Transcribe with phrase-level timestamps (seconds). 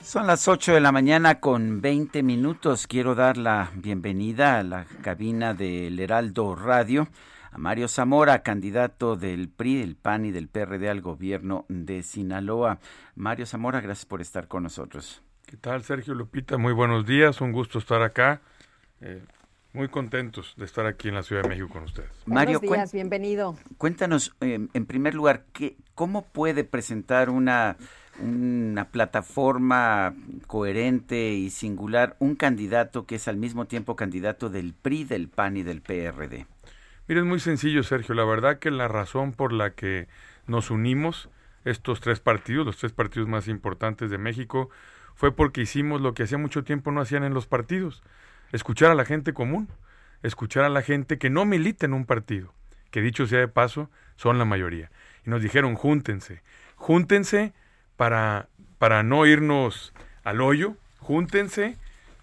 [0.00, 2.86] Son las 8 de la mañana con 20 minutos.
[2.86, 7.08] Quiero dar la bienvenida a la cabina del Heraldo Radio
[7.50, 12.78] a Mario Zamora, candidato del PRI, del PAN y del PRD al gobierno de Sinaloa.
[13.16, 15.22] Mario Zamora, gracias por estar con nosotros.
[15.46, 16.58] ¿Qué tal, Sergio Lupita?
[16.58, 18.40] Muy buenos días, un gusto estar acá.
[19.00, 19.22] Eh,
[19.72, 22.10] muy contentos de estar aquí en la Ciudad de México con ustedes.
[22.26, 23.56] Mario, Buenos días, bienvenido.
[23.76, 27.76] Cuéntanos, eh, en primer lugar, ¿qué, ¿cómo puede presentar una,
[28.20, 30.14] una plataforma
[30.46, 35.56] coherente y singular un candidato que es al mismo tiempo candidato del PRI, del PAN
[35.58, 36.46] y del PRD?
[37.06, 38.14] Mira, es muy sencillo, Sergio.
[38.14, 40.08] La verdad que la razón por la que
[40.46, 41.28] nos unimos,
[41.64, 44.70] estos tres partidos, los tres partidos más importantes de México,
[45.14, 48.02] fue porque hicimos lo que hacía mucho tiempo no hacían en los partidos
[48.52, 49.68] escuchar a la gente común,
[50.22, 52.52] escuchar a la gente que no milita en un partido,
[52.90, 54.90] que dicho sea de paso, son la mayoría.
[55.26, 56.42] Y nos dijeron, júntense,
[56.76, 57.52] júntense
[57.96, 59.92] para, para no irnos
[60.24, 61.76] al hoyo, júntense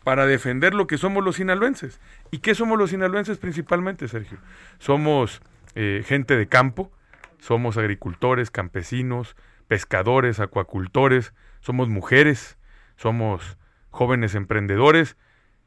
[0.03, 1.99] para defender lo que somos los sinaloenses.
[2.31, 4.37] ¿Y qué somos los sinaloenses principalmente, Sergio?
[4.77, 5.41] Somos
[5.73, 6.91] eh, gente de campo,
[7.39, 9.35] somos agricultores, campesinos,
[9.67, 12.57] pescadores, acuacultores, somos mujeres,
[12.97, 13.57] somos
[13.89, 15.17] jóvenes emprendedores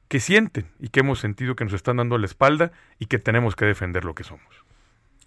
[0.09, 3.55] que sienten y que hemos sentido que nos están dando la espalda y que tenemos
[3.55, 4.65] que defender lo que somos.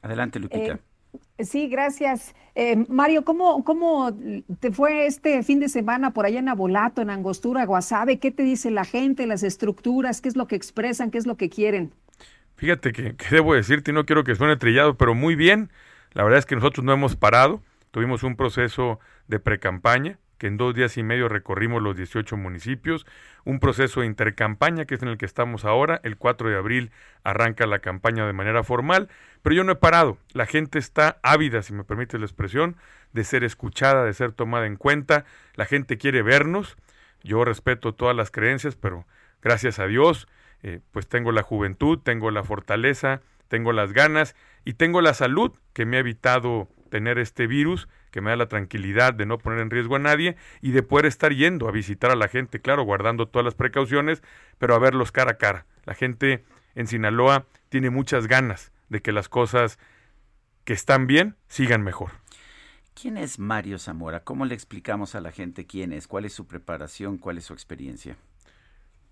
[0.01, 0.79] Adelante, Lupita.
[1.37, 2.33] Eh, sí, gracias.
[2.55, 4.11] Eh, Mario, ¿cómo, ¿cómo
[4.59, 8.19] te fue este fin de semana por allá en Abolato, en Angostura, Guasave?
[8.19, 10.21] ¿Qué te dice la gente, las estructuras?
[10.21, 11.11] ¿Qué es lo que expresan?
[11.11, 11.93] ¿Qué es lo que quieren?
[12.55, 15.71] Fíjate que, que debo decirte, y no quiero que suene trillado, pero muy bien.
[16.13, 17.61] La verdad es que nosotros no hemos parado.
[17.91, 23.05] Tuvimos un proceso de precampaña que en dos días y medio recorrimos los 18 municipios,
[23.43, 26.91] un proceso de intercampaña que es en el que estamos ahora, el 4 de abril
[27.23, 29.07] arranca la campaña de manera formal,
[29.43, 32.75] pero yo no he parado, la gente está ávida, si me permite la expresión,
[33.13, 36.75] de ser escuchada, de ser tomada en cuenta, la gente quiere vernos,
[37.21, 39.05] yo respeto todas las creencias, pero
[39.43, 40.27] gracias a Dios,
[40.63, 44.35] eh, pues tengo la juventud, tengo la fortaleza, tengo las ganas
[44.65, 48.47] y tengo la salud que me ha evitado tener este virus que me da la
[48.47, 52.11] tranquilidad de no poner en riesgo a nadie y de poder estar yendo a visitar
[52.11, 54.21] a la gente, claro, guardando todas las precauciones,
[54.59, 55.65] pero a verlos cara a cara.
[55.85, 56.43] La gente
[56.75, 59.79] en Sinaloa tiene muchas ganas de que las cosas
[60.65, 62.11] que están bien sigan mejor.
[62.93, 64.23] ¿Quién es Mario Zamora?
[64.23, 66.07] ¿Cómo le explicamos a la gente quién es?
[66.07, 67.17] ¿Cuál es su preparación?
[67.17, 68.17] ¿Cuál es su experiencia?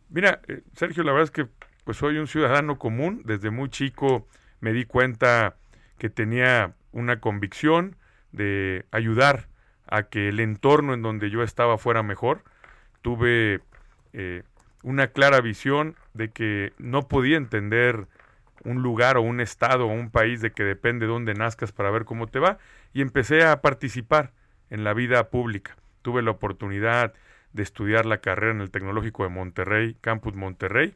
[0.10, 1.48] Mira, eh, Sergio, la verdad es que
[1.86, 3.22] pues soy un ciudadano común.
[3.26, 4.28] Desde muy chico
[4.60, 5.56] me di cuenta
[5.98, 7.96] que tenía una convicción,
[8.32, 9.48] de ayudar
[9.88, 12.44] a que el entorno en donde yo estaba fuera mejor.
[13.02, 13.62] Tuve
[14.14, 14.44] eh,
[14.84, 18.08] una clara visión de que no podía entender
[18.64, 21.92] un lugar o un estado o un país de que depende de dónde nazcas para
[21.92, 22.58] ver cómo te va
[22.94, 24.32] y empecé a participar
[24.70, 25.76] en la vida pública.
[26.02, 27.14] Tuve la oportunidad
[27.54, 30.94] de estudiar la carrera en el Tecnológico de Monterrey, Campus Monterrey.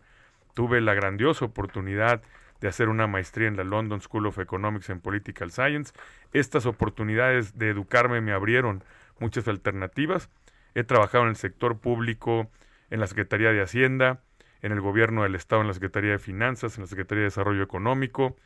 [0.54, 2.22] Tuve la grandiosa oportunidad
[2.64, 5.92] de hacer una maestría en la London School of Economics and Political Science.
[6.32, 8.86] Estas oportunidades de educarme me abrieron
[9.20, 10.30] muchas alternativas.
[10.74, 12.50] He trabajado en el sector público,
[12.90, 14.22] en la Secretaría de Hacienda,
[14.62, 17.64] en el Gobierno del Estado, en la Secretaría de Finanzas, en la Secretaría de Desarrollo
[17.64, 18.38] Económico.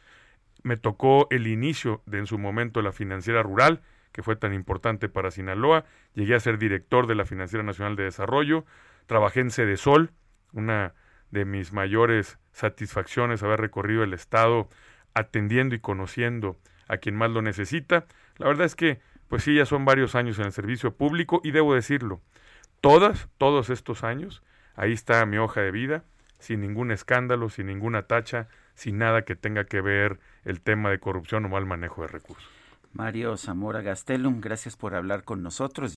[0.64, 5.10] Me tocó el inicio de en su momento la financiera rural, que fue tan importante
[5.10, 5.86] para Sinaloa.
[6.16, 8.66] Llegué a ser director de la Financiera Nacional de Desarrollo.
[9.06, 10.10] Trabajé en Sede Sol,
[10.54, 10.96] una
[11.32, 14.70] de mis mayores satisfacciones haber recorrido el Estado
[15.14, 16.58] atendiendo y conociendo
[16.88, 18.06] a quien más lo necesita.
[18.38, 21.52] La verdad es que, pues sí, ya son varios años en el servicio público y
[21.52, 22.22] debo decirlo,
[22.82, 24.44] todas, todos estos años,
[24.76, 26.04] ahí está mi hoja de vida,
[26.40, 31.00] sin ningún escándalo, sin ninguna tacha, sin nada que tenga que ver el tema de
[31.00, 32.48] corrupción o mal manejo de recursos.
[32.94, 35.97] Mario Zamora Gastelum, gracias por hablar con nosotros.